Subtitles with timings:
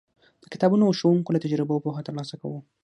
[0.43, 2.59] د کتابونو او ښوونکو له تجربو پوهه ترلاسه کوو.